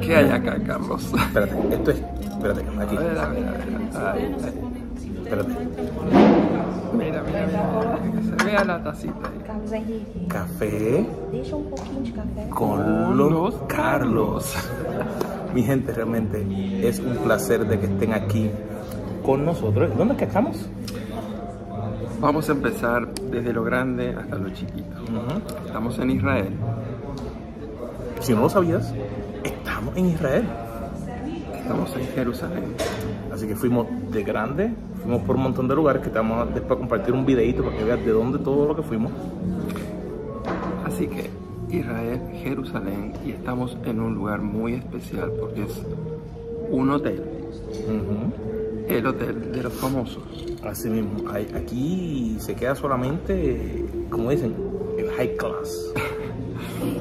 ¿Qué 0.00 0.16
hay 0.16 0.30
acá, 0.30 0.58
Carlos? 0.66 1.12
Espérate, 1.12 1.74
esto 1.74 1.90
es... 1.90 2.02
Espérate, 2.20 2.60
aquí. 2.80 2.96
A 2.96 3.00
ver, 3.00 3.18
a 3.18 3.28
ver, 3.28 3.44
a 3.44 3.50
ver. 3.50 3.62
Ahí, 3.96 4.22
ahí. 4.22 4.34
Espérate. 5.24 5.52
Mira, 6.92 7.22
mira, 7.22 7.46
mira. 7.46 7.98
Que 8.12 8.22
se 8.22 8.44
vea 8.44 8.64
la 8.64 8.82
tacita 8.82 9.28
ahí. 9.72 10.26
Café 10.28 11.06
um 11.52 11.64
pouquinho 11.64 12.02
de 12.04 12.12
café. 12.12 12.48
con 12.50 13.16
los 13.16 13.54
Carlos. 13.66 14.54
Mi 15.54 15.62
gente, 15.62 15.92
realmente 15.92 16.46
es 16.86 17.00
un 17.00 17.16
placer 17.18 17.66
de 17.66 17.78
que 17.78 17.86
estén 17.86 18.12
aquí 18.12 18.50
con 19.24 19.44
nosotros. 19.44 19.96
¿Dónde 19.96 20.14
es 20.14 20.18
que 20.18 20.24
estamos? 20.24 20.68
Vamos 22.20 22.48
a 22.48 22.52
empezar 22.52 23.08
desde 23.14 23.52
lo 23.52 23.62
grande 23.64 24.14
hasta 24.14 24.36
lo 24.36 24.50
chiquito. 24.50 24.96
Estamos 25.66 25.98
en 25.98 26.10
Israel. 26.10 26.52
Si 28.20 28.34
no 28.34 28.42
lo 28.42 28.48
sabías, 28.50 28.92
estamos 29.44 29.96
en 29.96 30.06
Israel. 30.06 30.44
Estamos 31.54 31.94
en 31.96 32.06
Jerusalén. 32.08 32.74
Así 33.32 33.46
que 33.46 33.54
fuimos 33.54 33.86
de 34.10 34.22
grande, 34.22 34.72
fuimos 35.02 35.22
por 35.22 35.36
un 35.36 35.42
montón 35.42 35.68
de 35.68 35.74
lugares 35.74 36.02
que 36.02 36.08
te 36.08 36.18
vamos 36.18 36.48
a 36.48 36.50
después 36.50 36.78
compartir 36.78 37.14
un 37.14 37.24
videito 37.24 37.62
para 37.62 37.76
que 37.76 37.84
veas 37.84 38.04
de 38.04 38.10
dónde 38.10 38.38
todo 38.38 38.66
lo 38.66 38.76
que 38.76 38.82
fuimos. 38.82 39.12
Así 40.84 41.06
que 41.06 41.30
Israel, 41.70 42.20
Jerusalén 42.42 43.12
y 43.24 43.30
estamos 43.30 43.76
en 43.84 44.00
un 44.00 44.14
lugar 44.14 44.40
muy 44.40 44.74
especial 44.74 45.32
porque 45.38 45.62
es 45.62 45.82
un 46.70 46.90
hotel. 46.90 47.22
El 48.88 49.06
hotel 49.06 49.52
de 49.52 49.62
los 49.62 49.72
famosos. 49.74 50.22
Así 50.64 50.88
mismo, 50.88 51.30
aquí 51.30 52.36
se 52.40 52.54
queda 52.54 52.74
solamente, 52.74 53.84
como 54.10 54.30
dicen, 54.30 54.54
el 54.98 55.10
high 55.10 55.36
class, 55.36 55.92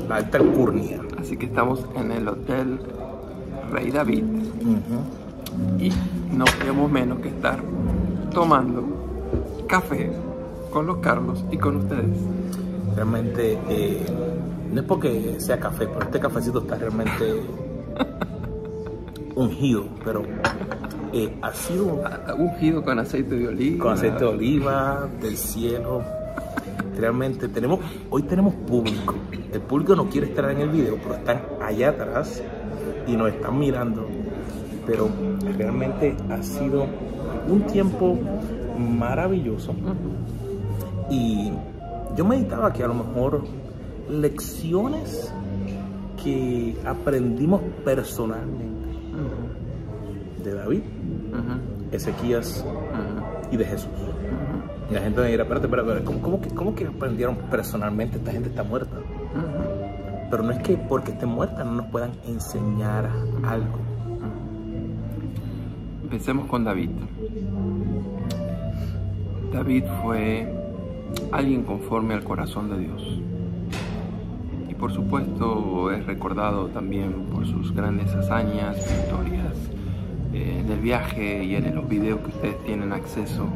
la 0.07 0.17
alta 0.17 0.37
alcurnia. 0.37 1.01
Así 1.19 1.37
que 1.37 1.45
estamos 1.47 1.85
en 1.95 2.11
el 2.11 2.27
hotel 2.27 2.79
Rey 3.71 3.91
David 3.91 4.23
y 5.79 5.91
no 6.35 6.45
podemos 6.45 6.91
menos 6.91 7.19
que 7.19 7.29
estar 7.29 7.59
tomando 8.33 8.83
café 9.67 10.11
con 10.71 10.85
los 10.87 10.97
Carlos 10.97 11.43
y 11.51 11.57
con 11.57 11.77
ustedes. 11.77 12.17
Realmente, 12.95 13.57
eh, 13.69 14.05
no 14.71 14.81
es 14.81 14.87
porque 14.87 15.39
sea 15.39 15.59
café, 15.59 15.87
pero 15.87 16.01
este 16.01 16.19
cafecito 16.19 16.59
está 16.59 16.75
realmente 16.75 17.41
ungido, 19.35 19.85
pero 20.03 20.23
eh, 21.13 21.37
ha 21.41 21.53
sido 21.53 22.01
Ungido 22.37 22.83
con 22.83 22.99
aceite 22.99 23.35
de 23.35 23.47
oliva. 23.47 23.83
con 23.83 23.93
aceite 23.93 24.19
de 24.19 24.25
oliva, 24.25 25.07
del 25.21 25.37
cielo. 25.37 26.03
Realmente 26.97 27.47
tenemos, 27.47 27.79
hoy 28.09 28.23
tenemos 28.23 28.53
público. 28.55 29.15
El 29.53 29.61
público 29.61 29.95
no 29.95 30.09
quiere 30.09 30.27
estar 30.27 30.49
en 30.51 30.59
el 30.59 30.69
video, 30.69 30.97
pero 31.01 31.15
están 31.15 31.41
allá 31.61 31.89
atrás 31.89 32.41
y 33.07 33.15
nos 33.15 33.29
están 33.29 33.57
mirando. 33.57 34.05
Pero 34.85 35.09
realmente 35.57 36.15
ha 36.29 36.41
sido 36.43 36.85
un 37.47 37.61
tiempo 37.61 38.17
maravilloso. 38.77 39.73
Y 41.09 41.51
yo 42.15 42.25
meditaba 42.25 42.73
que 42.73 42.83
a 42.83 42.87
lo 42.87 42.93
mejor 42.93 43.43
lecciones 44.09 45.33
que 46.23 46.75
aprendimos 46.85 47.61
personalmente 47.83 48.87
de 50.43 50.53
David, 50.53 50.81
Ujú, 51.31 51.95
Ezequías 51.95 52.63
ujú, 52.65 53.53
y 53.53 53.57
de 53.57 53.65
Jesús. 53.65 53.89
Y 54.89 54.93
la 54.93 55.01
gente 55.01 55.21
me 55.21 55.27
dirá, 55.27 55.43
espérate, 55.43 55.67
espérate, 55.67 55.89
espérate, 55.89 56.05
¿cómo, 56.05 56.21
cómo 56.21 56.41
que, 56.41 56.49
cómo 56.49 56.75
que 56.75 56.85
aprendieron 56.87 57.35
personalmente? 57.51 58.17
Esta 58.17 58.31
gente 58.31 58.49
está 58.49 58.63
muerta. 58.63 58.95
Pero 60.29 60.43
no 60.43 60.51
es 60.51 60.59
que 60.59 60.77
porque 60.77 61.11
esté 61.11 61.25
muerta 61.25 61.63
no 61.63 61.71
nos 61.71 61.85
puedan 61.87 62.11
enseñar 62.25 63.09
algo. 63.43 63.79
Empecemos 66.03 66.47
con 66.47 66.63
David. 66.63 66.89
David 69.51 69.83
fue 70.01 70.53
alguien 71.31 71.63
conforme 71.63 72.13
al 72.13 72.23
corazón 72.23 72.69
de 72.69 72.79
Dios. 72.79 73.21
Y 74.69 74.73
por 74.73 74.93
supuesto 74.93 75.91
es 75.91 76.05
recordado 76.05 76.67
también 76.67 77.25
por 77.33 77.45
sus 77.45 77.73
grandes 77.73 78.13
hazañas, 78.13 78.77
victorias. 78.77 79.55
Eh, 80.33 80.59
en 80.59 80.71
el 80.71 80.79
viaje 80.79 81.43
y 81.43 81.55
en 81.55 81.73
los 81.73 81.87
videos 81.87 82.19
que 82.19 82.27
ustedes 82.27 82.63
tienen 82.65 82.91
acceso 82.91 83.47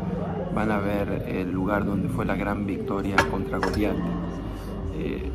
van 0.56 0.72
a 0.72 0.80
ver 0.80 1.26
el 1.28 1.52
lugar 1.52 1.86
donde 1.86 2.10
fue 2.10 2.26
la 2.26 2.36
gran 2.36 2.66
victoria 2.66 3.16
contra 3.30 3.58
Goliat. 3.60 3.96
Eh, 4.98 5.30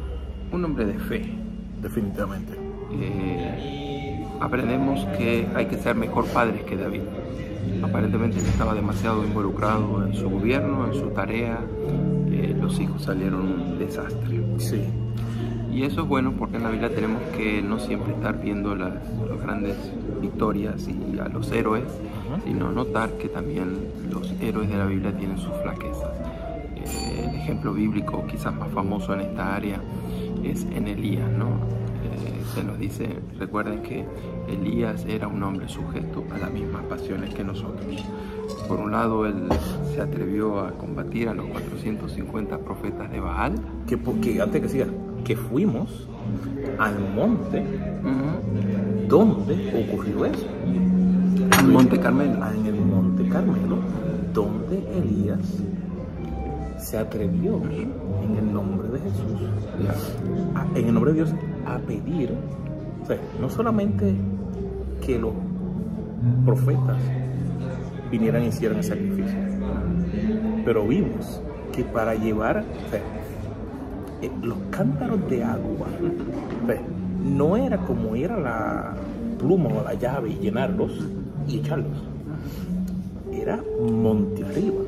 un 0.57 0.65
hombre 0.65 0.85
de 0.87 0.99
fe, 0.99 1.23
Definitivamente. 1.81 2.53
eh, 2.93 4.25
aprendemos 4.41 5.05
que 5.17 5.47
hay 5.55 5.67
que 5.67 5.77
ser 5.77 5.95
mejor 5.97 6.27
padres 6.27 6.63
que 6.65 6.77
David. 6.77 7.03
Aparentemente 7.83 8.39
estaba 8.39 8.75
demasiado 8.75 9.25
involucrado 9.25 10.05
en 10.07 10.15
su 10.15 10.29
gobierno, 10.31 10.87
en 10.87 10.95
su 10.95 11.09
tarea. 11.11 11.59
eh, 12.31 12.55
los 12.61 12.79
hijos 12.81 13.03
salieron 13.03 13.41
un 13.41 13.79
desastre. 13.79 14.41
Sí. 14.59 14.83
Y 15.73 15.83
eso 15.83 16.03
es 16.03 16.09
bueno 16.09 16.33
porque 16.39 16.57
en 16.57 16.63
la 16.63 16.71
Biblia 16.71 16.89
tenemos 16.95 17.21
que 17.37 17.61
no 17.63 17.79
siempre 17.79 18.13
estar 18.15 18.41
viendo 18.41 18.75
las, 18.75 18.95
las 19.29 19.41
grandes 19.43 19.77
victorias 20.23 20.89
y 20.89 21.19
a 21.19 21.29
los 21.29 21.51
héroes, 21.53 21.85
sino 22.45 22.73
notar 22.73 23.11
que 23.19 23.29
también 23.29 23.77
los 24.11 24.33
héroes 24.41 24.69
de 24.71 24.77
la 24.77 24.87
Biblia 24.87 25.13
tienen 25.17 25.37
sus 25.39 25.53
flaquezas. 25.63 26.09
El 27.29 27.35
ejemplo 27.35 27.73
bíblico 27.73 28.25
quizás 28.27 28.55
más 28.55 28.69
famoso 28.71 29.15
en 29.15 29.21
esta 29.21 29.55
área 29.57 29.81
es 30.45 30.65
en 30.75 30.89
Elías, 30.89 31.31
¿no? 31.31 31.47
Eh, 32.05 32.43
se 32.55 32.63
nos 32.63 32.79
dice, 32.79 33.09
recuerden 33.39 33.83
que 33.83 34.05
Elías 34.49 35.05
era 35.09 35.27
un 35.29 35.43
hombre 35.43 35.69
sujeto 35.69 36.25
a 36.35 36.39
las 36.39 36.51
mismas 36.53 36.85
pasiones 36.85 37.35
que 37.35 37.43
nosotros. 37.45 38.05
Por 38.69 38.79
un 38.79 38.93
lado, 38.93 39.27
él 39.27 39.49
se 39.95 40.01
atrevió 40.01 40.61
a 40.61 40.71
combatir 40.73 41.29
a 41.29 41.35
los 41.35 41.47
450 41.47 42.59
profetas 42.59 43.11
de 43.11 43.21
Baal, 43.21 43.55
Que, 43.87 43.97
porque 43.99 44.41
antes 44.41 44.63
que 44.63 44.69
siga, 44.69 44.87
que 45.25 45.37
fuimos 45.37 46.09
al 46.79 46.95
monte 47.15 47.61
Ujú. 47.61 49.09
donde 49.09 49.85
ocurrió 49.89 50.27
eso. 50.27 50.47
al 51.59 51.67
Monte 51.69 51.99
Carmelo. 51.99 52.35
En 52.55 52.67
el 52.67 52.81
monte 52.81 53.29
Carmelo, 53.29 53.79
donde 54.33 54.79
Elías 54.99 55.39
se 56.87 56.97
atrevió 56.99 57.61
en 58.23 58.37
el 58.39 58.53
nombre 58.53 58.87
de 58.89 59.01
Jesús 59.01 59.41
a- 60.55 60.79
en 60.79 60.87
el 60.87 60.95
nombre 60.95 61.13
de 61.13 61.17
Dios 61.25 61.35
a 61.67 61.79
pedir, 61.79 62.31
no 63.41 63.51
solamente 63.51 64.15
que 65.05 65.19
los 65.19 65.33
profetas 66.45 66.97
vinieran 68.11 68.45
y 68.45 68.47
hicieran 68.49 68.79
el 68.79 68.85
sacrificio, 68.85 69.37
pero 70.65 70.87
vimos 70.87 71.41
que 71.73 71.83
para 71.83 72.15
llevar 72.15 72.63
eh, 74.23 74.31
los 74.43 74.57
cántaros 74.71 75.29
de 75.29 75.43
agua, 75.43 75.89
no 77.25 77.57
era 77.57 77.79
como 77.79 78.15
era 78.15 78.39
la 78.39 78.95
pluma 79.41 79.71
o 79.71 79.83
la 79.83 79.95
llave 79.95 80.31
y 80.31 80.35
llenarlos 80.37 80.93
y 81.49 81.59
echarlos, 81.59 81.99
era 83.33 83.59
monte 83.91 84.45
arriba. 84.45 84.83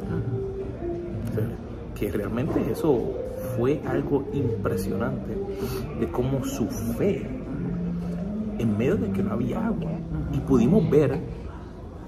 Que 1.98 2.10
realmente 2.12 2.60
eso 2.70 3.12
fue 3.56 3.80
algo 3.86 4.28
impresionante 4.32 5.36
de 5.98 6.06
cómo 6.08 6.44
su 6.44 6.68
fe 6.68 7.26
en 8.58 8.78
medio 8.78 8.96
de 8.96 9.10
que 9.10 9.22
no 9.22 9.32
había 9.32 9.66
agua 9.66 9.90
y 10.32 10.38
pudimos 10.38 10.88
ver 10.90 11.18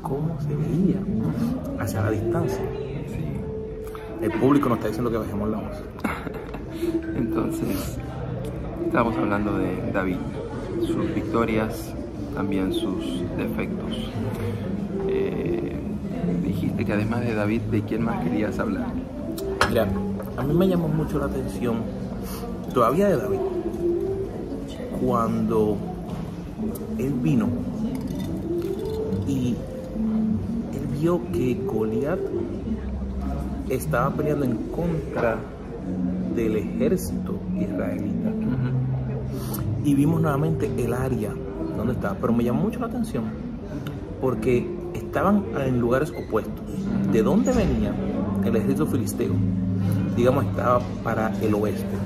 cómo 0.02 0.38
se 0.40 0.54
veía 0.54 1.00
hacia 1.78 2.02
la 2.02 2.10
distancia. 2.10 2.62
El 4.20 4.32
público 4.32 4.68
nos 4.68 4.78
está 4.78 4.88
diciendo 4.88 5.10
que 5.10 5.16
bajemos 5.16 5.48
la 5.48 5.56
voz. 5.58 5.82
Entonces, 7.16 7.98
estamos 8.84 9.16
hablando 9.16 9.56
de 9.58 9.92
David, 9.92 10.18
sus 10.86 11.14
victorias, 11.14 11.94
también 12.34 12.72
sus 12.72 13.22
defectos. 13.36 14.10
Eh, 15.08 15.76
dijiste 16.44 16.84
que 16.84 16.92
además 16.92 17.22
de 17.22 17.34
David, 17.34 17.62
¿de 17.62 17.82
quién 17.82 18.02
más 18.02 18.22
querías 18.22 18.58
hablar? 18.58 18.92
Mira, 19.70 19.86
a 20.36 20.42
mí 20.42 20.52
me 20.52 20.66
llamó 20.66 20.88
mucho 20.88 21.20
la 21.20 21.26
atención, 21.26 21.76
todavía 22.74 23.08
de 23.08 23.16
David, 23.18 23.38
cuando 25.00 25.76
él 26.98 27.12
vino 27.22 27.46
y 29.28 29.54
él 30.72 30.98
vio 31.00 31.20
que 31.32 31.54
Goliat 31.54 32.18
estaba 33.68 34.10
peleando 34.10 34.44
en 34.44 34.56
contra 34.72 35.38
del 36.34 36.56
ejército 36.56 37.38
israelita. 37.56 38.32
Y 39.84 39.94
vimos 39.94 40.20
nuevamente 40.20 40.68
el 40.78 40.92
área 40.92 41.32
donde 41.76 41.92
estaba, 41.92 42.16
pero 42.20 42.32
me 42.32 42.42
llamó 42.42 42.62
mucho 42.62 42.80
la 42.80 42.86
atención 42.86 43.22
porque 44.20 44.68
estaban 44.94 45.44
en 45.64 45.78
lugares 45.78 46.10
opuestos. 46.10 46.64
¿De 47.12 47.22
dónde 47.22 47.52
venía 47.52 47.94
el 48.44 48.56
ejército 48.56 48.86
filisteo? 48.86 49.32
Digamos, 50.16 50.44
estaba 50.44 50.80
para 51.02 51.32
el 51.40 51.54
oeste. 51.54 51.96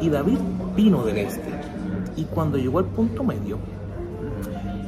Y 0.00 0.08
David 0.08 0.38
vino 0.76 1.02
del 1.04 1.18
este. 1.18 1.42
Y 2.16 2.24
cuando 2.24 2.58
llegó 2.58 2.78
al 2.78 2.86
punto 2.86 3.22
medio, 3.22 3.58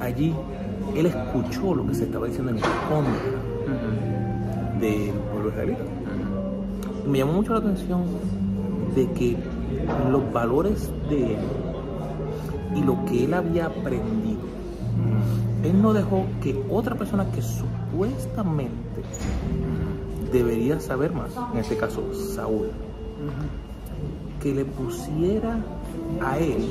allí 0.00 0.34
él 0.96 1.06
escuchó 1.06 1.74
lo 1.74 1.86
que 1.86 1.94
se 1.94 2.04
estaba 2.04 2.26
diciendo 2.26 2.52
en 2.52 2.58
contra 2.58 3.12
del 4.80 5.12
pueblo 5.30 5.50
israelita. 5.50 5.82
Y 7.06 7.08
me 7.08 7.18
llamó 7.18 7.32
mucho 7.34 7.52
la 7.52 7.58
atención 7.58 8.04
de 8.94 9.10
que 9.12 9.36
los 10.10 10.32
valores 10.32 10.90
de 11.08 11.34
él 11.34 11.40
y 12.74 12.82
lo 12.82 13.04
que 13.06 13.24
él 13.24 13.34
había 13.34 13.66
aprendido, 13.66 14.40
él 15.62 15.82
no 15.82 15.92
dejó 15.92 16.24
que 16.42 16.60
otra 16.70 16.94
persona 16.94 17.30
que 17.30 17.42
supuestamente 17.42 19.02
debería 20.32 20.80
saber 20.80 21.12
más, 21.12 21.30
en 21.52 21.58
este 21.58 21.76
caso 21.76 22.02
Saúl, 22.14 22.68
que 24.42 24.54
le 24.54 24.64
pusiera 24.64 25.58
a 26.20 26.38
él 26.38 26.64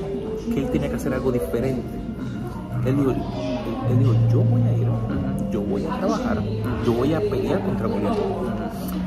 que 0.54 0.60
él 0.62 0.70
tenía 0.70 0.90
que 0.90 0.96
hacer 0.96 1.14
algo 1.14 1.32
diferente. 1.32 1.84
Él 2.86 2.96
dijo, 2.96 3.12
él, 3.12 4.00
dijo, 4.00 4.14
yo 4.32 4.42
voy 4.42 4.62
a 4.62 4.74
ir, 4.74 4.88
yo 5.52 5.62
voy 5.62 5.86
a 5.86 5.98
trabajar, 5.98 6.42
yo 6.86 6.94
voy 6.94 7.14
a 7.14 7.20
pelear 7.20 7.66
contra 7.66 7.88
Goliat. 7.88 8.18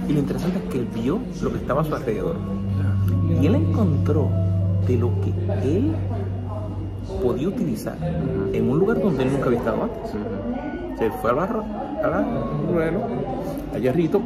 Y 0.08 0.12
lo 0.12 0.18
interesante 0.18 0.58
es 0.58 0.64
que 0.64 0.78
él 0.78 0.88
vio 0.94 1.20
lo 1.42 1.52
que 1.52 1.58
estaba 1.58 1.82
a 1.82 1.84
su 1.84 1.94
alrededor. 1.94 2.36
Y 3.40 3.46
él 3.46 3.54
encontró 3.54 4.28
de 4.86 4.96
lo 4.96 5.10
que 5.20 5.30
él 5.68 5.92
podía 7.22 7.48
utilizar 7.48 7.96
en 8.52 8.70
un 8.70 8.78
lugar 8.78 9.00
donde 9.00 9.22
él 9.22 9.32
nunca 9.32 9.46
había 9.46 9.58
estado 9.58 9.82
antes. 9.84 10.10
Se 10.98 11.10
fue 11.10 11.30
al 11.30 11.36
barro, 11.36 11.64
al 12.04 12.72
ruelo, 12.72 13.00
allá 13.74 13.90
arriba, 13.90 14.20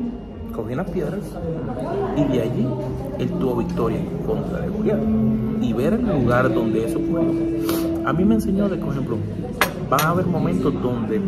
cogió 0.54 0.74
unas 0.74 0.90
piedras 0.90 1.20
y 2.16 2.24
de 2.32 2.42
allí 2.42 2.66
él 3.18 3.30
tuvo 3.38 3.56
victoria 3.56 3.98
en 3.98 4.26
contra 4.26 4.60
de 4.60 4.68
Goliat. 4.68 5.00
Y 5.60 5.72
ver 5.72 5.94
el 5.94 6.06
lugar 6.06 6.52
donde 6.52 6.86
eso 6.86 6.98
ocurrió. 6.98 7.32
A 8.06 8.12
mí 8.12 8.24
me 8.24 8.34
enseñó 8.34 8.68
de 8.68 8.76
que, 8.76 8.84
por 8.84 8.92
ejemplo, 8.92 9.16
van 9.90 10.00
a 10.00 10.10
haber 10.10 10.26
momentos 10.26 10.74
donde 10.82 11.20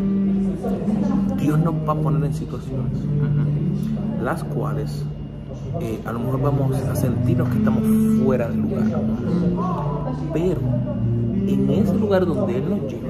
Dios 1.39 1.59
nos 1.59 1.75
va 1.89 1.93
a 1.93 1.97
poner 1.97 2.25
en 2.25 2.35
situaciones 2.35 2.93
las 4.27 4.43
cuales 4.43 5.05
eh, 5.81 6.01
a 6.05 6.13
lo 6.13 6.19
mejor 6.19 6.43
vamos 6.43 6.77
a 6.77 6.97
sentirnos 6.97 7.49
que 7.49 7.59
estamos 7.59 7.83
fuera 8.25 8.49
del 8.49 8.61
lugar. 8.61 8.85
Pero 10.33 10.61
en 11.47 11.71
ese 11.71 11.95
lugar 11.95 12.27
donde 12.27 12.57
Él 12.57 12.65
nos 12.69 12.81
lleva, 12.91 13.09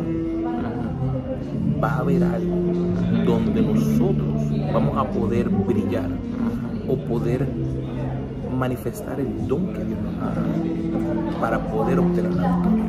va 1.82 1.88
a 1.88 1.98
haber 2.00 2.22
algo 2.22 2.56
donde 3.24 3.62
nosotros 3.62 4.35
vamos 4.72 4.96
a 4.96 5.04
poder 5.04 5.48
brillar 5.48 6.10
o 6.88 6.96
poder 6.96 7.46
manifestar 8.56 9.20
el 9.20 9.46
don 9.46 9.66
que 9.72 9.84
Dios 9.84 9.98
nos 10.00 10.22
ha 10.22 10.34
dado 10.34 11.40
para 11.40 11.58
poder 11.58 11.98
obtener 11.98 12.34
la 12.34 12.56
victoria. 12.56 12.86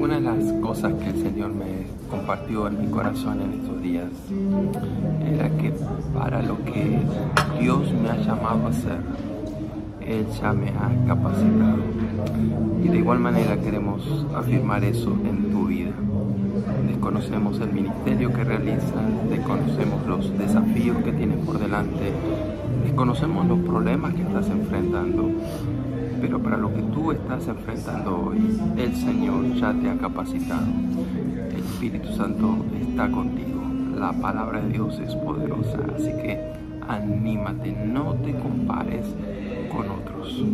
Una 0.00 0.14
de 0.14 0.20
las 0.22 0.52
cosas 0.60 0.94
que 0.94 1.10
el 1.10 1.22
Señor 1.22 1.52
me 1.52 1.86
compartió 2.10 2.66
en 2.68 2.80
mi 2.80 2.86
corazón 2.88 3.42
en 3.42 3.52
estos 3.60 3.82
días 3.82 4.08
era 5.22 5.48
que 5.56 5.72
para 6.14 6.42
lo 6.42 6.56
que 6.64 6.98
Dios 7.60 7.92
me 7.92 8.10
ha 8.10 8.16
llamado 8.16 8.66
a 8.66 8.70
hacer, 8.70 8.98
Él 10.00 10.26
ya 10.40 10.52
me 10.52 10.70
ha 10.70 11.06
capacitado. 11.06 11.82
Y 12.82 12.88
de 12.88 12.96
igual 12.96 13.18
manera 13.18 13.60
queremos 13.60 14.26
afirmar 14.34 14.82
eso 14.84 15.12
en 15.24 15.50
tu 15.50 15.66
vida. 15.66 15.92
Desconocemos 17.00 17.58
el 17.60 17.72
ministerio 17.72 18.30
que 18.30 18.44
realizas, 18.44 19.30
desconocemos 19.30 20.06
los 20.06 20.38
desafíos 20.38 20.98
que 20.98 21.10
tienes 21.12 21.38
por 21.46 21.58
delante, 21.58 22.12
desconocemos 22.84 23.46
los 23.46 23.58
problemas 23.60 24.12
que 24.12 24.20
estás 24.20 24.50
enfrentando, 24.50 25.30
pero 26.20 26.38
para 26.40 26.58
lo 26.58 26.68
que 26.74 26.82
tú 26.82 27.10
estás 27.12 27.48
enfrentando 27.48 28.26
hoy, 28.26 28.60
el 28.76 28.94
Señor 28.94 29.54
ya 29.54 29.72
te 29.72 29.88
ha 29.88 29.96
capacitado. 29.96 30.66
El 31.50 31.56
Espíritu 31.56 32.12
Santo 32.12 32.56
está 32.78 33.10
contigo. 33.10 33.62
La 33.98 34.12
palabra 34.12 34.60
de 34.60 34.68
Dios 34.68 34.98
es 34.98 35.14
poderosa, 35.16 35.78
así 35.96 36.12
que 36.22 36.38
anímate, 36.86 37.72
no 37.72 38.12
te 38.16 38.34
compares 38.34 39.06
con 39.74 39.90
otros. 39.90 40.44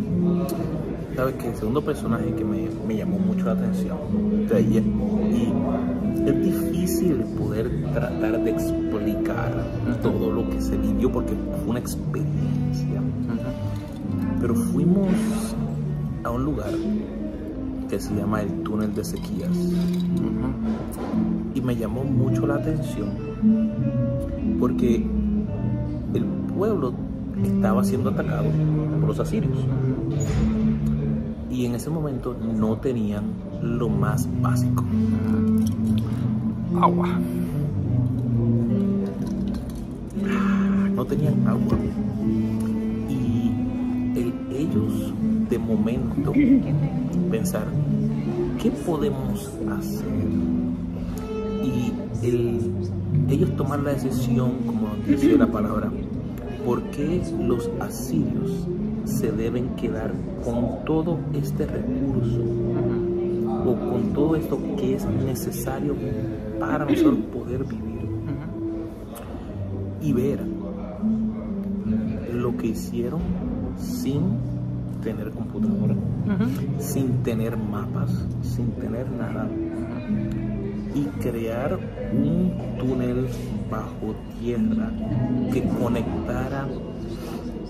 Sabes 1.13 1.35
que 1.35 1.49
el 1.49 1.55
segundo 1.57 1.81
personaje 1.81 2.31
que 2.33 2.45
me, 2.45 2.69
me 2.87 2.95
llamó 2.95 3.19
mucho 3.19 3.47
la 3.47 3.51
atención, 3.51 3.97
y, 4.49 4.77
y 4.77 5.53
es 6.27 6.43
difícil 6.43 7.23
poder 7.37 7.69
tratar 7.93 8.43
de 8.43 8.51
explicar 8.51 9.53
todo 10.01 10.31
lo 10.31 10.49
que 10.49 10.61
se 10.61 10.77
vivió 10.77 11.11
porque 11.11 11.33
fue 11.61 11.69
una 11.69 11.79
experiencia. 11.79 13.01
Pero 14.41 14.55
fuimos 14.55 15.07
a 16.23 16.29
un 16.29 16.43
lugar 16.43 16.71
que 17.89 17.99
se 17.99 18.13
llama 18.13 18.41
el 18.41 18.49
túnel 18.63 18.93
de 18.93 19.05
sequías. 19.05 19.57
Y 21.55 21.61
me 21.61 21.75
llamó 21.75 22.03
mucho 22.03 22.45
la 22.45 22.55
atención 22.55 23.09
porque 24.59 25.05
el 26.13 26.23
pueblo 26.53 26.93
estaba 27.43 27.83
siendo 27.83 28.09
atacado 28.09 28.49
por 28.99 29.09
los 29.09 29.19
asirios. 29.19 29.57
Y 31.49 31.65
en 31.65 31.75
ese 31.75 31.89
momento 31.89 32.35
no 32.35 32.77
tenían 32.77 33.23
lo 33.61 33.89
más 33.89 34.27
básico. 34.41 34.83
Agua. 36.81 37.07
no 40.95 41.05
tenían 41.05 41.47
agua. 41.47 41.77
Y 43.07 43.51
el- 44.19 44.33
ellos 44.51 45.13
de 45.47 45.59
momento 45.59 46.33
pensar, 47.29 47.65
¿qué 48.61 48.71
podemos 48.71 49.51
hacer? 49.77 50.07
Y 51.63 51.93
el- 52.25 52.71
ellos 53.29 53.55
tomar 53.55 53.79
la 53.81 53.91
decisión, 53.93 54.53
como 54.65 54.87
dice 55.07 55.37
la 55.37 55.45
palabra, 55.47 55.91
¿por 56.65 56.81
qué 56.85 57.21
los 57.39 57.69
asirios 57.79 58.67
se 59.05 59.31
deben 59.31 59.69
quedar 59.75 60.13
con 60.43 60.83
todo 60.85 61.19
este 61.33 61.67
recurso 61.67 62.41
o 63.67 63.75
con 63.75 64.13
todo 64.13 64.35
esto 64.35 64.59
que 64.77 64.95
es 64.95 65.05
necesario 65.05 65.95
para 66.59 66.85
nosotros 66.85 67.19
poder 67.33 67.63
vivir? 67.63 67.87
y 70.01 70.13
ver 70.13 70.39
lo 72.33 72.55
que 72.55 72.67
hicieron 72.67 73.19
sin 73.77 74.37
tener 75.03 75.31
computadora, 75.31 75.95
sin 76.79 77.23
tener 77.23 77.57
mapas, 77.57 78.11
sin 78.41 78.71
tener 78.73 79.09
nada, 79.11 79.49
y 80.93 81.03
crear 81.21 81.77
un 82.13 82.53
túnel 82.79 83.27
bajo 83.69 84.15
tierra 84.39 84.91
que 85.51 85.63
conectara 85.63 86.67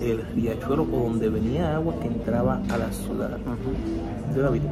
el 0.00 0.22
riachuelo 0.34 0.84
o 0.84 1.08
donde 1.08 1.28
venía 1.28 1.74
agua 1.74 1.94
que 2.00 2.06
entraba 2.06 2.62
a 2.70 2.78
la 2.78 2.92
ciudad. 2.92 3.36
De 4.34 4.40
David 4.40 4.62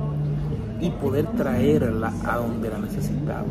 y 0.80 0.90
poder 0.90 1.26
traerla 1.36 2.12
a 2.24 2.36
donde 2.36 2.68
la 2.68 2.78
necesitaba 2.78 3.44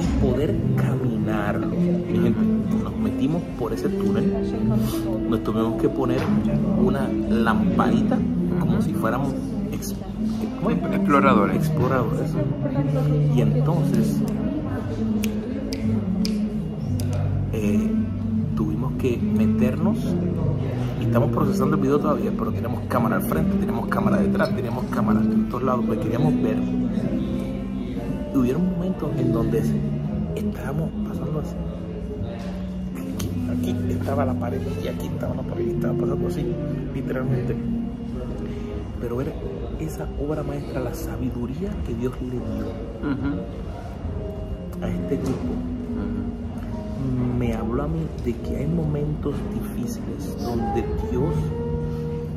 y 0.00 0.24
poder 0.24 0.54
caminarlo. 0.76 1.68
Mi 1.68 2.18
gente, 2.18 2.40
nos 2.82 2.96
metimos 2.96 3.42
por 3.58 3.72
ese 3.72 3.88
túnel, 3.88 4.32
nos 5.28 5.42
tuvimos 5.42 5.80
que 5.80 5.88
poner 5.88 6.20
una 6.78 7.08
lamparita 7.08 8.18
como 8.58 8.82
si 8.82 8.92
fuéramos. 8.92 9.32
Exploradores. 10.92 11.56
exploradores. 11.56 12.30
Y 13.34 13.40
entonces 13.40 14.22
que 19.00 19.16
meternos 19.16 19.96
y 21.00 21.04
estamos 21.04 21.30
procesando 21.30 21.76
el 21.76 21.82
video 21.82 21.98
todavía, 21.98 22.30
pero 22.36 22.52
tenemos 22.52 22.82
cámara 22.88 23.16
al 23.16 23.22
frente, 23.22 23.56
tenemos 23.56 23.88
cámara 23.88 24.18
detrás, 24.18 24.54
tenemos 24.54 24.84
cámara 24.86 25.20
en 25.20 25.48
todos 25.48 25.62
lados, 25.62 25.84
porque 25.86 26.02
queríamos 26.02 26.34
ver. 26.42 26.58
Y 28.32 28.36
hubieron 28.36 28.70
momentos 28.70 29.10
en 29.18 29.32
donde 29.32 29.62
estábamos 30.36 30.90
pasando 31.08 31.40
así. 31.40 31.56
Aquí, 33.50 33.70
aquí 33.70 33.92
estaba 33.92 34.26
la 34.26 34.34
pared 34.34 34.60
y 34.84 34.88
aquí 34.88 35.06
estaba 35.06 35.34
la 35.34 35.42
pared 35.42 35.66
y 35.66 35.70
estaba 35.70 35.94
pasando 35.94 36.28
así, 36.28 36.46
literalmente. 36.94 37.56
Pero 39.00 39.16
ver 39.16 39.32
esa 39.80 40.06
obra 40.22 40.42
maestra, 40.42 40.80
la 40.80 40.92
sabiduría 40.92 41.70
que 41.86 41.94
Dios 41.94 42.12
le 42.20 42.32
dio 42.32 42.66
a 44.82 44.88
este 44.88 45.16
grupo, 45.16 45.69
me 47.38 47.54
habló 47.54 47.82
a 47.84 47.88
mí 47.88 48.06
de 48.24 48.34
que 48.34 48.56
hay 48.56 48.66
momentos 48.66 49.34
difíciles 49.52 50.36
donde 50.42 50.84
Dios 51.10 51.34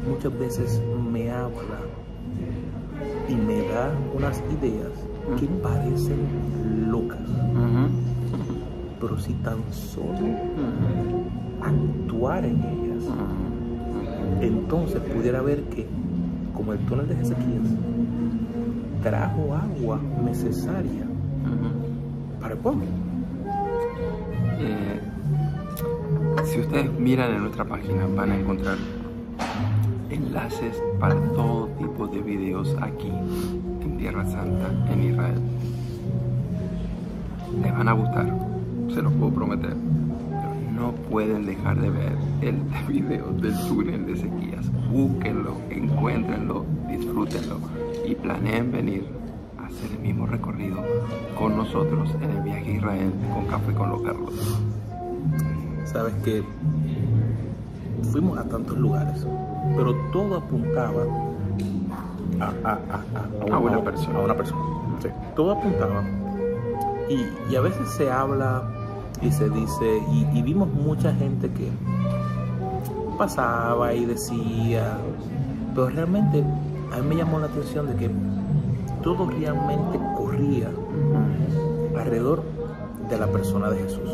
muchas 0.07 0.37
veces 0.37 0.81
me 1.11 1.31
habla 1.31 1.79
y 3.29 3.35
me 3.35 3.67
da 3.69 3.91
unas 4.15 4.41
ideas 4.59 4.91
que 5.39 5.47
parecen 5.61 6.91
locas, 6.91 7.19
pero 8.99 9.17
si 9.19 9.33
tan 9.35 9.57
solo 9.71 10.37
actuar 11.61 12.45
en 12.45 12.57
ellas, 12.57 13.03
entonces 14.41 14.99
pudiera 15.01 15.41
ver 15.41 15.63
que 15.63 15.87
como 16.53 16.73
el 16.73 16.79
túnel 16.79 17.07
de 17.07 17.15
Ezequías, 17.15 17.67
trajo 19.01 19.53
agua 19.53 19.99
necesaria 20.23 21.05
para 22.39 22.53
el 22.53 22.59
pueblo. 22.59 22.85
Eh, 24.65 24.99
si 26.45 26.61
ustedes 26.61 26.89
miran 26.97 27.33
en 27.33 27.41
nuestra 27.41 27.65
página 27.65 28.07
van 28.15 28.31
a 28.31 28.39
encontrar 28.39 28.77
enlaces 30.09 30.81
para 31.01 31.15
todo 31.15 31.67
tipo 31.77 32.07
de 32.07 32.21
videos 32.21 32.73
aquí 32.79 33.09
en 33.09 33.97
Tierra 33.97 34.23
Santa, 34.23 34.69
en 34.89 35.03
Israel. 35.03 35.41
Les 37.61 37.73
van 37.73 37.89
a 37.89 37.93
gustar, 37.93 38.33
se 38.93 39.01
los 39.01 39.11
puedo 39.13 39.33
prometer. 39.33 39.75
No 40.73 40.93
pueden 41.09 41.45
dejar 41.45 41.79
de 41.81 41.89
ver 41.89 42.17
el 42.41 42.55
video 42.87 43.33
del 43.33 43.57
túnel 43.67 44.05
de 44.05 44.13
Ezequías. 44.13 44.71
Búsquenlo, 44.89 45.57
encuéntrenlo, 45.69 46.65
disfrútenlo 46.87 47.59
y 48.07 48.15
planeen 48.15 48.71
venir 48.71 49.22
hacer 49.75 49.91
el 49.91 49.99
mismo 49.99 50.25
recorrido 50.25 50.77
con 51.37 51.55
nosotros 51.57 52.09
en 52.21 52.29
el 52.29 52.41
viaje 52.41 52.71
a 52.71 52.77
Israel 52.77 53.11
con 53.33 53.45
Café 53.47 53.73
con 53.73 53.89
los 53.89 54.01
Carlos. 54.01 54.33
Sabes 55.85 56.13
que 56.23 56.43
fuimos 58.11 58.37
a 58.37 58.43
tantos 58.43 58.77
lugares, 58.77 59.25
pero 59.75 59.93
todo 60.11 60.37
apuntaba 60.37 61.03
a, 62.39 62.45
a- 62.45 62.71
a- 62.73 63.51
a- 63.51 63.55
A 63.55 63.59
una 63.59 63.81
persona. 63.83 64.19
A 64.19 64.21
una 64.21 64.33
persona. 64.35 64.61
Sí, 65.01 65.07
todo 65.35 65.51
apuntaba. 65.51 66.03
Y, 67.09 67.51
y 67.51 67.55
a 67.55 67.61
veces 67.61 67.89
se 67.91 68.09
habla 68.11 68.63
y 69.21 69.31
se 69.31 69.49
dice, 69.49 70.01
y, 70.11 70.27
y 70.37 70.41
vimos 70.41 70.67
mucha 70.69 71.13
gente 71.13 71.49
que 71.51 71.69
pasaba 73.17 73.93
y 73.93 74.05
decía, 74.05 74.97
pero 75.75 75.89
realmente 75.89 76.43
a 76.93 76.97
mí 76.99 77.07
me 77.09 77.15
llamó 77.15 77.39
la 77.39 77.45
atención 77.47 77.87
de 77.87 77.95
que 77.95 78.09
todo 79.03 79.29
realmente 79.29 79.99
corría 80.17 80.69
alrededor 81.97 82.41
de 83.09 83.17
la 83.17 83.27
persona 83.27 83.69
de 83.69 83.83
Jesús. 83.83 84.09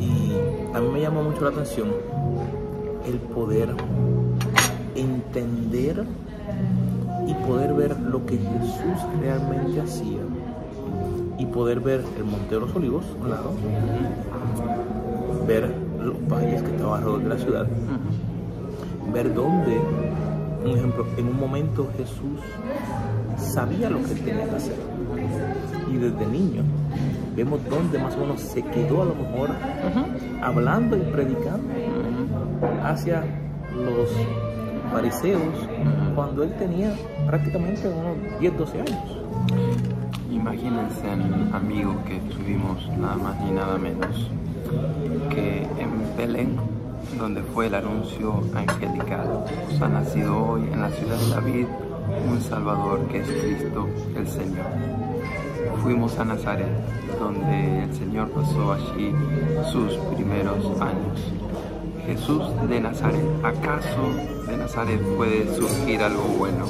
Y 0.00 0.32
a 0.74 0.80
mí 0.80 0.88
me 0.92 1.00
llamó 1.00 1.22
mucho 1.22 1.42
la 1.42 1.50
atención 1.50 1.88
el 3.06 3.18
poder 3.18 3.74
entender 4.94 6.04
y 7.26 7.34
poder 7.46 7.74
ver 7.74 7.98
lo 8.00 8.24
que 8.26 8.38
Jesús 8.38 9.06
realmente 9.20 9.80
hacía 9.80 10.20
y 11.38 11.46
poder 11.46 11.80
ver 11.80 12.02
el 12.16 12.24
Monte 12.24 12.54
de 12.54 12.60
los 12.60 12.74
Olivos, 12.74 13.04
un 13.20 13.30
lado, 13.30 13.52
ver 15.46 15.72
los 16.00 16.16
valles 16.28 16.62
que 16.62 16.70
estaban 16.70 17.00
alrededor 17.00 17.22
de 17.22 17.28
la 17.28 17.38
ciudad, 17.38 17.66
ver 19.12 19.34
dónde, 19.34 19.80
un 20.64 20.78
ejemplo, 20.78 21.06
en 21.16 21.26
un 21.28 21.38
momento 21.38 21.90
Jesús 21.96 22.40
sabía 23.36 23.90
lo 23.90 23.98
que 24.02 24.14
tenía 24.14 24.48
que 24.48 24.56
hacer. 24.56 24.76
Y 25.90 25.96
desde 25.96 26.26
niño 26.26 26.62
vemos 27.36 27.60
dónde 27.68 27.98
más 27.98 28.14
o 28.16 28.20
menos 28.20 28.40
se 28.40 28.62
quedó 28.62 29.02
a 29.02 29.04
lo 29.06 29.14
mejor 29.14 29.50
hablando 30.42 30.96
y 30.96 31.00
predicando 31.00 31.74
hacia 32.84 33.24
los 33.74 34.08
fariseos 34.92 35.68
cuando 36.14 36.42
él 36.42 36.54
tenía 36.58 36.94
prácticamente 37.26 37.88
unos 37.88 38.40
10, 38.40 38.58
12 38.58 38.80
años. 38.80 39.22
Imagínense, 40.30 41.08
amigos, 41.52 41.96
que 42.06 42.16
estuvimos 42.16 42.88
nada 42.98 43.16
más 43.16 43.40
ni 43.40 43.52
nada 43.52 43.78
menos 43.78 44.30
que 45.30 45.62
en 45.62 46.16
Belén, 46.16 46.56
donde 47.18 47.42
fue 47.42 47.66
el 47.66 47.74
anuncio 47.74 48.42
angelical. 48.54 49.44
Os 49.68 49.82
ha 49.82 49.88
nacido 49.88 50.46
hoy 50.46 50.62
en 50.72 50.80
la 50.80 50.90
ciudad 50.90 51.16
de 51.16 51.30
David 51.30 51.66
un 52.28 52.40
Salvador 52.40 53.06
que 53.08 53.20
es 53.20 53.28
Cristo 53.28 53.88
el 54.16 54.26
Señor. 54.26 54.66
Fuimos 55.82 56.18
a 56.18 56.24
Nazaret, 56.24 56.68
donde 57.18 57.84
el 57.84 57.94
Señor 57.94 58.30
pasó 58.30 58.72
allí 58.72 59.12
sus 59.70 59.94
primeros 60.14 60.80
años. 60.80 61.32
Jesús 62.06 62.42
de 62.68 62.80
Nazaret, 62.80 63.24
¿acaso 63.44 64.08
de 64.48 64.56
Nazaret 64.56 65.00
puede 65.16 65.54
surgir 65.54 66.02
algo 66.02 66.22
bueno? 66.38 66.64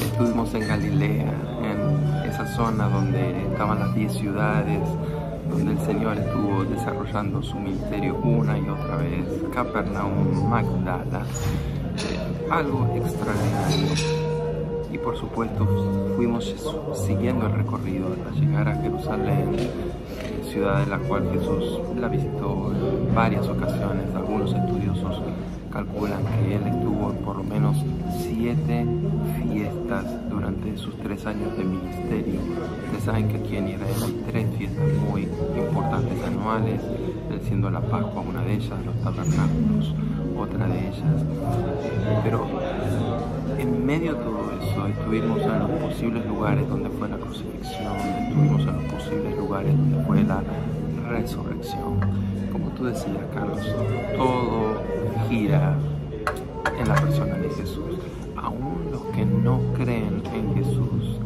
Estuvimos 0.00 0.52
en 0.54 0.66
Galilea, 0.66 1.32
en 1.62 2.28
esa 2.28 2.46
zona 2.56 2.88
donde 2.88 3.46
estaban 3.46 3.78
las 3.78 3.94
diez 3.94 4.12
ciudades, 4.12 4.80
donde 5.52 5.72
el 5.72 5.80
Señor 5.80 6.18
estuvo 6.18 6.64
desarrollando 6.64 7.42
su 7.42 7.58
ministerio 7.58 8.16
una 8.16 8.58
y 8.58 8.68
otra 8.68 8.96
vez. 8.96 9.26
Capernaum, 9.52 10.48
Magdala, 10.48 11.24
eh, 11.24 12.50
algo 12.50 12.86
extraordinario. 12.94 14.22
Y 14.90 14.98
por 14.98 15.16
supuesto 15.16 15.66
fuimos 16.16 16.54
siguiendo 17.06 17.46
el 17.46 17.52
recorrido 17.52 18.08
hasta 18.12 18.40
llegar 18.40 18.68
a 18.68 18.76
Jerusalén, 18.76 19.56
ciudad 20.52 20.82
en 20.82 20.90
la 20.90 20.98
cual 20.98 21.30
Jesús 21.32 21.80
la 21.98 22.08
visitó 22.08 22.72
en 22.72 23.14
varias 23.14 23.48
ocasiones. 23.48 24.14
Algunos 24.14 24.52
estudiosos 24.52 25.22
calculan 25.72 26.20
que 26.26 26.56
él 26.56 26.66
estuvo 26.66 27.10
en 27.10 27.16
por 27.24 27.36
lo 27.36 27.42
menos 27.42 27.82
siete 28.18 28.86
fiestas 29.38 30.04
durante 30.28 30.76
sus 30.76 30.94
tres 30.98 31.24
años 31.24 31.56
de 31.56 31.64
ministerio. 31.64 32.40
Ustedes 32.84 33.04
saben 33.04 33.28
que 33.28 33.38
aquí 33.38 33.56
en 33.56 33.68
Israel 33.68 33.96
hay 34.04 34.24
tres 34.30 34.46
fiestas 34.58 34.86
muy 35.10 35.22
importantes 35.56 36.22
anuales, 36.26 36.82
siendo 37.46 37.70
la 37.70 37.80
Pascua 37.80 38.20
una 38.20 38.42
de 38.42 38.54
ellas, 38.54 38.78
los 38.84 38.96
tabernáculos 39.02 39.94
otra 40.38 40.66
de 40.66 40.88
ellas. 40.88 41.24
Pero 42.24 42.46
en 43.58 43.86
medio 43.86 44.14
de 44.14 44.24
todo 44.24 44.52
eso 44.60 44.86
estuvimos 44.86 45.42
en 45.42 45.58
los 45.58 45.70
posibles 45.70 46.26
lugares 46.26 46.68
donde 46.68 46.90
fue 46.90 47.08
la 47.08 47.16
crucifixión, 47.16 47.96
estuvimos 47.96 48.60
en 48.62 48.66
los 48.66 48.84
posibles 48.92 49.36
lugares 49.36 49.76
donde 49.76 50.04
fue 50.04 50.22
la 50.22 50.42
resurrección. 51.08 52.00
Como 52.50 52.68
tú 52.70 52.84
decías, 52.84 53.24
Carlos, 53.34 53.60
todo 54.16 54.82
gira 55.28 55.76
en 56.78 56.88
la 56.88 56.94
persona 56.94 57.34
de 57.34 57.50
Jesús. 57.50 57.98
Aún 58.36 58.88
los 58.90 59.02
que 59.14 59.24
no 59.24 59.60
creen 59.74 60.22
en 60.34 60.54
Jesús 60.54 61.18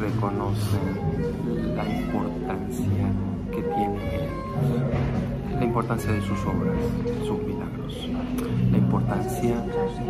reconocen 0.00 1.76
la 1.76 1.84
importancia 1.84 3.12
que 3.50 3.62
tiene 3.62 4.16
Él, 4.16 4.28
la 5.58 5.64
importancia 5.64 6.12
de 6.12 6.20
sus 6.20 6.38
obras, 6.44 6.76
sus 7.26 7.38
milagros, 7.42 8.08
la 8.70 8.78
importancia 8.78 9.64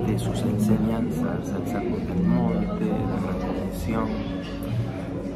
de 0.06 0.18
sus 0.18 0.40
enseñanzas, 0.42 1.52
el 1.60 1.66
sermón 1.70 2.06
del 2.06 2.22
monte, 2.26 2.86
la 2.86 3.20
gran 3.20 3.44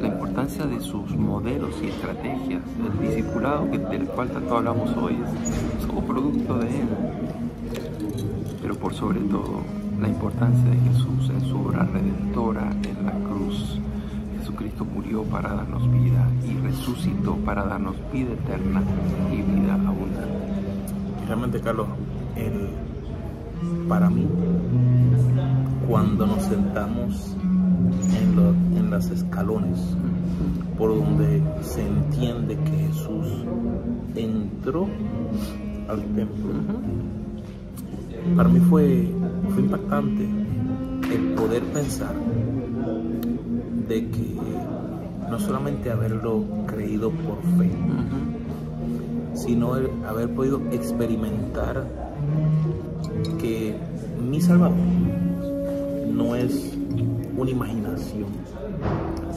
la 0.01 0.07
importancia 0.07 0.65
de 0.65 0.79
sus 0.79 1.15
modelos 1.15 1.75
y 1.83 1.87
estrategias, 1.87 2.61
el 2.79 3.07
discipulado 3.07 3.69
que- 3.69 3.77
del 3.79 4.05
cual 4.07 4.29
tanto 4.29 4.57
hablamos 4.57 4.95
hoy 4.95 5.17
es 5.77 5.85
como 5.85 6.01
producto 6.03 6.57
de 6.57 6.67
él, 6.67 6.87
pero 8.61 8.75
por 8.75 8.93
sobre 8.93 9.19
todo 9.19 9.61
la 10.01 10.07
importancia 10.07 10.69
de 10.69 10.77
Jesús 10.89 11.29
en 11.29 11.41
su 11.41 11.57
obra 11.59 11.83
redentora 11.83 12.69
en 12.87 13.05
la 13.05 13.11
cruz. 13.27 13.79
Jesucristo 14.49 14.83
murió 14.83 15.21
para 15.25 15.53
darnos 15.53 15.91
vida 15.91 16.27
y 16.43 16.57
resucitó 16.65 17.35
para 17.45 17.63
darnos 17.65 17.95
vida 18.11 18.33
eterna 18.33 18.81
y 19.31 19.41
vida 19.43 19.75
abundante. 19.75 21.23
Realmente, 21.27 21.59
Carlos, 21.61 21.87
el- 22.35 22.69
para 23.87 24.09
mí, 24.09 24.25
cuando 25.87 26.25
nos 26.25 26.41
sentamos 26.43 27.35
en, 28.19 28.35
lo- 28.35 28.79
en 28.79 28.89
las 28.89 29.11
escalones 29.11 29.95
por 30.79 30.95
donde 30.97 31.43
se 31.61 31.85
entiende 31.85 32.57
que 32.57 32.71
Jesús 32.87 33.27
entró 34.15 34.87
al 35.89 36.01
templo, 36.15 36.53
para 38.35 38.49
mí 38.49 38.59
fue, 38.61 39.13
fue 39.53 39.61
impactante 39.61 40.27
el 41.13 41.33
poder 41.35 41.63
pensar 41.65 42.15
de 43.87 44.09
que 44.09 44.35
no 45.29 45.39
solamente 45.39 45.91
haberlo 45.91 46.43
creído 46.67 47.11
por 47.11 47.41
fe, 47.57 47.69
sino 49.33 49.73
haber 50.07 50.33
podido 50.33 50.61
experimentar 50.71 51.87
que 53.39 53.75
mi 54.29 54.41
Salvador 54.41 54.77
no 56.11 56.35
es 56.35 56.77
una 57.37 57.51
imaginación, 57.51 58.27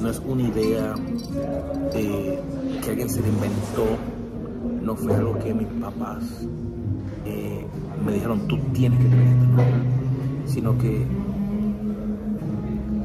no 0.00 0.08
es 0.08 0.20
una 0.26 0.42
idea 0.42 0.94
que 1.92 2.90
alguien 2.90 3.08
se 3.08 3.20
le 3.20 3.28
inventó, 3.28 3.86
no 4.82 4.96
fue 4.96 5.14
algo 5.14 5.38
que 5.38 5.54
mis 5.54 5.68
papás 5.68 6.46
eh, 7.24 7.66
me 8.04 8.12
dijeron, 8.12 8.48
tú 8.48 8.58
tienes 8.72 8.98
que 8.98 9.08
creer 9.08 9.42
sino 10.52 10.76
que 10.76 11.06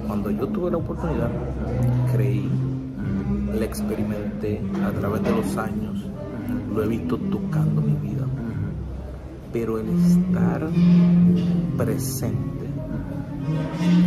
cuando 0.08 0.32
yo 0.32 0.48
tuve 0.48 0.72
la 0.72 0.78
oportunidad, 0.78 1.30
creí, 2.14 2.50
la 3.54 3.66
experimenté 3.66 4.62
a 4.84 4.92
través 4.92 5.22
de 5.24 5.32
los 5.32 5.58
años, 5.58 6.06
lo 6.74 6.84
he 6.84 6.88
visto 6.88 7.18
tocando 7.18 7.82
mi 7.82 7.94
vida, 8.10 8.26
pero 9.52 9.80
el 9.80 9.90
estar 9.90 10.68
presente 11.78 12.66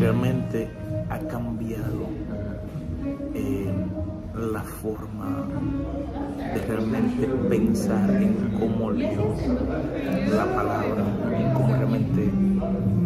realmente 0.01 0.71
ha 1.11 1.19
cambiado 1.19 2.09
eh, 3.35 3.73
la 4.53 4.63
forma 4.63 5.47
de 6.55 6.61
realmente 6.67 7.27
pensar 7.49 8.11
en 8.11 8.57
cómo 8.59 8.91
leo 8.91 9.35
la 10.35 10.45
palabra, 10.55 11.05
en 11.37 11.53
cómo 11.53 11.75
realmente 11.75 12.31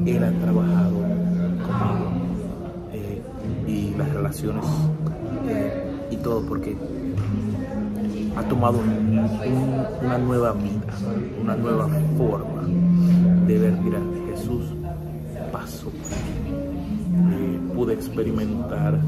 él 0.06 0.24
ha 0.24 0.32
trabajado 0.40 1.03
las 3.96 4.12
relaciones 4.12 4.64
y 6.10 6.16
todo, 6.16 6.42
porque 6.46 6.76
ha 8.36 8.42
tomado 8.44 8.78
un- 8.78 9.18
un- 9.18 10.06
una 10.06 10.18
nueva 10.18 10.52
vida, 10.52 10.94
una 11.42 11.56
nueva 11.56 11.88
forma 12.18 12.62
de 13.46 13.58
ver, 13.58 13.72
mira, 13.82 13.98
Jesús 14.30 14.64
pasó. 15.52 15.88
Eh, 17.32 17.60
pude 17.74 17.94
experimentar 17.94 18.98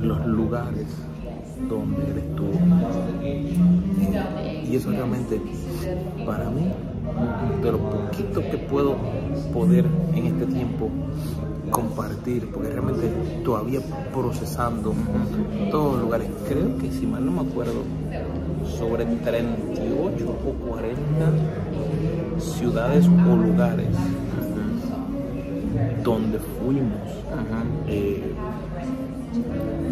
los 0.00 0.26
lugares 0.26 0.86
donde 1.68 2.02
Él 2.10 2.18
estuvo. 2.18 2.52
Eh, 3.22 4.64
y 4.68 4.76
eso 4.76 4.90
realmente, 4.90 5.40
para 6.26 6.50
mí, 6.50 6.66
de 7.62 7.72
lo 7.72 7.78
poquito 7.78 8.40
que 8.40 8.58
puedo 8.58 8.96
poder 9.52 9.86
en 10.14 10.26
este 10.26 10.46
tiempo 10.46 10.90
compartir, 11.70 12.48
porque 12.52 12.70
realmente 12.70 13.08
todavía 13.44 13.80
procesando 14.12 14.94
todos 15.70 15.94
los 15.94 16.02
lugares. 16.02 16.28
Creo 16.48 16.76
que 16.78 16.90
si 16.90 17.06
mal 17.06 17.24
no 17.24 17.32
me 17.32 17.48
acuerdo, 17.48 17.82
sobre 18.78 19.04
38 19.04 20.36
o 20.46 20.52
40 20.68 20.96
ciudades 22.40 23.06
o 23.06 23.36
lugares 23.36 23.88
donde 26.02 26.38
fuimos 26.38 27.00
eh, 27.88 28.22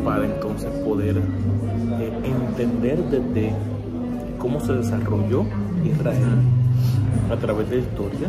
para 0.04 0.24
entonces 0.24 0.70
poder 0.84 1.16
eh, 1.18 2.12
entender 2.22 2.98
desde 3.04 3.52
cómo 4.38 4.60
se 4.60 4.74
desarrolló 4.74 5.44
Israel 5.84 6.53
a 7.30 7.36
través 7.36 7.70
de 7.70 7.76
la 7.76 7.82
historia, 7.82 8.28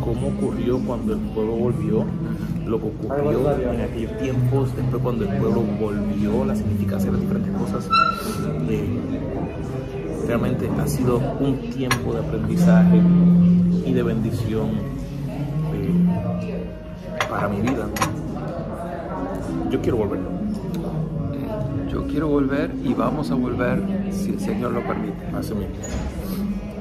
cómo 0.00 0.28
ocurrió 0.28 0.78
cuando 0.80 1.14
el 1.14 1.20
pueblo 1.20 1.52
volvió, 1.56 2.04
lo 2.66 2.80
que 2.80 2.86
ocurrió 2.86 3.72
en 3.72 3.80
aquellos 3.80 4.18
tiempos, 4.18 4.76
después 4.76 5.02
cuando 5.02 5.24
el 5.24 5.38
pueblo 5.38 5.62
volvió, 5.80 6.44
la 6.44 6.54
significación 6.54 7.14
de 7.14 7.20
las 7.20 7.28
diferentes 7.28 7.56
cosas. 7.56 7.88
eh, 8.68 8.84
realmente 10.26 10.68
ha 10.78 10.86
sido 10.86 11.20
un 11.40 11.58
tiempo 11.70 12.12
de 12.12 12.20
aprendizaje 12.20 13.00
y 13.86 13.92
de 13.94 14.02
bendición 14.02 14.68
eh, 15.72 15.94
para 17.30 17.48
mi 17.48 17.62
vida. 17.62 17.86
Yo 19.70 19.80
quiero 19.80 19.96
volver. 19.96 20.20
Yo 21.90 22.06
quiero 22.06 22.28
volver 22.28 22.70
y 22.84 22.92
vamos 22.92 23.30
a 23.30 23.34
volver 23.34 23.82
si 24.10 24.30
el 24.30 24.40
Señor 24.40 24.72
lo 24.72 24.86
permite. 24.86 25.16
Así 25.34 25.54
mismo. 25.54 25.74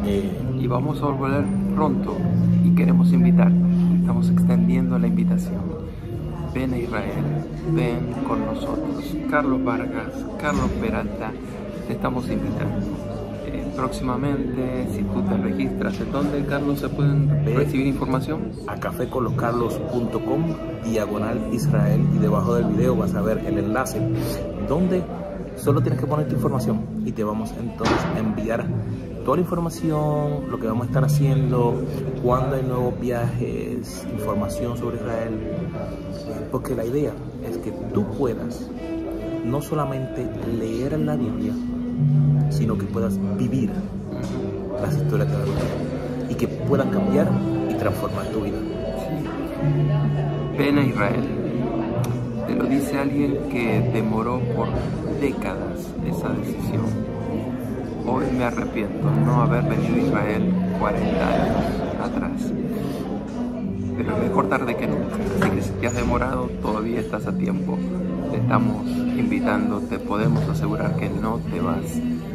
Eh, 0.05 0.31
Y 0.59 0.67
vamos 0.67 1.01
a 1.01 1.05
volver 1.07 1.45
pronto 1.75 2.17
y 2.63 2.71
queremos 2.71 3.11
invitar. 3.13 3.51
Estamos 3.99 4.29
extendiendo 4.29 4.97
la 4.97 5.07
invitación. 5.07 5.61
Ven 6.53 6.73
a 6.73 6.77
Israel, 6.77 7.23
ven 7.73 7.99
con 8.27 8.45
nosotros. 8.45 9.15
Carlos 9.29 9.63
Vargas, 9.63 10.25
Carlos 10.39 10.69
Peralta, 10.81 11.31
te 11.87 11.93
estamos 11.93 12.27
invitando. 12.29 12.85
Eh, 13.45 13.71
próximamente, 13.75 14.87
si 14.93 15.03
tú 15.03 15.21
te 15.21 15.37
registras, 15.37 15.99
¿en 16.01 16.11
dónde, 16.11 16.45
Carlos, 16.45 16.79
se 16.79 16.89
pueden 16.89 17.45
recibir 17.45 17.85
información? 17.85 18.51
a 18.67 18.75
caféconloscarlos.com 18.79 20.43
diagonal 20.85 21.39
Israel 21.53 22.01
y 22.15 22.17
debajo 22.19 22.55
del 22.55 22.65
video 22.65 22.95
vas 22.95 23.13
a 23.13 23.21
ver 23.21 23.39
el 23.45 23.57
enlace 23.59 23.99
donde 24.67 25.03
solo 25.55 25.81
tienes 25.81 25.99
que 25.99 26.07
poner 26.07 26.27
tu 26.27 26.35
información 26.35 26.81
y 27.05 27.11
te 27.11 27.23
vamos 27.23 27.53
entonces 27.59 27.97
a 28.15 28.19
enviar 28.19 28.65
toda 29.27 29.35
la 29.35 29.43
información, 29.43 30.49
lo 30.49 30.57
que 30.57 30.67
vamos 30.67 30.83
a 30.83 30.87
estar 30.87 31.03
haciendo, 31.03 31.83
cuándo 32.23 32.55
hay 32.55 32.63
nuevos 32.63 32.97
viajes, 32.97 34.07
información 34.09 34.77
sobre 34.77 34.95
Israel, 34.95 35.37
porque 36.49 36.73
la 36.73 36.85
idea 36.85 37.11
es 37.45 37.57
que 37.57 37.71
tú 37.93 38.05
puedas 38.17 38.69
no 39.43 39.61
solamente 39.61 40.25
leer 40.57 40.97
la 41.01 41.17
Biblia, 41.17 41.51
sino 42.51 42.77
que 42.77 42.85
puedas 42.85 43.19
vivir 43.37 43.69
las 44.81 44.95
historias 44.95 45.29
de 45.29 45.37
la 45.37 45.43
Biblia 45.43 46.29
y 46.29 46.35
que 46.35 46.47
puedan 46.47 46.89
cambiar 46.89 47.29
y 47.69 47.73
transformar 47.73 48.27
tu 48.27 48.43
vida. 48.43 48.59
Ven 50.57 50.77
a 50.77 50.85
Israel. 50.85 51.27
Te 52.47 52.55
lo 52.55 52.63
dice 52.63 52.97
alguien 52.97 53.39
que 53.49 53.91
demoró 53.93 54.39
por 54.55 54.69
décadas 55.19 55.85
esa 56.05 56.29
decisión. 56.29 57.06
Hoy 58.09 58.25
me 58.31 58.45
arrepiento 58.45 59.11
no 59.25 59.41
haber 59.41 59.63
venido 59.63 59.95
a 59.95 59.99
Israel 59.99 60.53
40 60.79 61.27
años 61.27 61.57
atrás. 62.01 62.53
Pero 63.97 64.15
es 64.15 64.23
mejor 64.23 64.47
tarde 64.47 64.77
que 64.77 64.87
nunca. 64.87 65.15
Así 65.41 65.49
que 65.51 65.61
si 65.61 65.69
te 65.71 65.87
has 65.87 65.95
demorado, 65.95 66.49
todavía 66.61 67.01
estás 67.01 67.27
a 67.27 67.37
tiempo. 67.37 67.77
Te 68.31 68.37
estamos 68.37 68.87
invitando, 68.87 69.81
te 69.81 69.99
podemos 69.99 70.47
asegurar 70.47 70.95
que 70.95 71.09
no 71.09 71.39
te 71.51 71.59
vas 71.59 71.85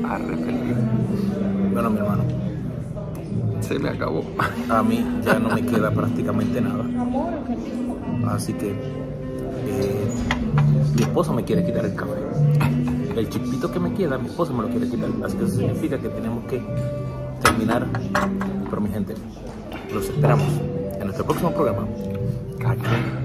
a 0.05 0.17
arrepentir. 0.17 0.77
Bueno, 1.73 1.89
mi 1.91 1.99
hermano, 1.99 2.25
Se 3.61 3.79
me 3.79 3.89
acabó. 3.89 4.25
a 4.69 4.83
mí 4.83 5.07
ya 5.25 5.39
no 5.39 5.55
me 5.55 5.63
queda 5.63 5.91
prácticamente 5.91 6.61
nada. 6.61 6.85
Así 8.27 8.53
que 8.53 8.71
eh, 8.71 10.07
mi 10.97 11.03
esposa 11.03 11.33
me 11.33 11.45
quiere 11.45 11.65
quitar 11.65 11.87
el 11.87 11.95
café. 11.95 12.92
El 13.17 13.29
chipito 13.29 13.71
que 13.71 13.79
me 13.79 13.93
queda, 13.95 14.19
mi 14.19 14.29
esposa 14.29 14.53
me 14.53 14.63
lo 14.63 14.69
quiere 14.69 14.89
quitar. 14.89 15.11
Así 15.25 15.37
que 15.37 15.45
eso 15.45 15.57
significa 15.57 15.99
que 15.99 16.09
tenemos 16.09 16.45
que 16.45 16.63
terminar. 17.43 17.87
Pero 18.71 18.81
mi 18.81 18.89
gente, 18.89 19.15
los 19.93 20.05
esperamos 20.05 20.49
en 20.99 21.05
nuestro 21.05 21.25
próximo 21.25 21.53
programa. 21.53 21.87
Café 22.59 23.22